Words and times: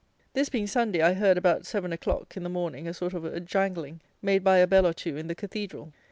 This 0.33 0.49
being 0.49 0.65
Sunday, 0.65 1.03
I 1.03 1.13
heard, 1.13 1.37
about 1.37 1.67
7 1.67 1.93
o'clock 1.93 2.35
in 2.35 2.41
the 2.41 2.49
morning, 2.49 2.87
a 2.87 2.93
sort 2.95 3.13
of 3.13 3.23
a 3.23 3.39
jangling, 3.39 4.01
made 4.19 4.43
by 4.43 4.57
a 4.57 4.65
bell 4.65 4.87
or 4.87 4.93
two 4.93 5.15
in 5.15 5.27
the 5.27 5.35
Cathedral. 5.35 5.93